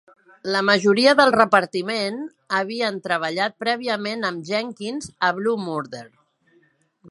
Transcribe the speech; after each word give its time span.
La 0.53 0.61
majoria 0.69 1.11
del 1.19 1.33
repartiment 1.35 2.17
havien 2.61 2.97
treballat 3.09 3.59
prèviament 3.65 4.27
amb 4.33 4.49
Jenkins 4.53 5.13
a 5.29 5.33
"Blue 5.41 5.63
Murder". 5.67 6.05